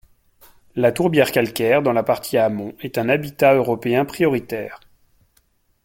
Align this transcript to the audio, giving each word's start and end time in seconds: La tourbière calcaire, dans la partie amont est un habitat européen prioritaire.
La 0.73 0.91
tourbière 0.91 1.31
calcaire, 1.31 1.83
dans 1.83 1.93
la 1.93 2.01
partie 2.01 2.35
amont 2.35 2.73
est 2.79 2.97
un 2.97 3.07
habitat 3.07 3.53
européen 3.53 4.03
prioritaire. 4.03 4.79